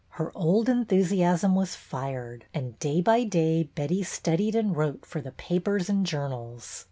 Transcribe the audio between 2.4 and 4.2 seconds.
and day by day Betty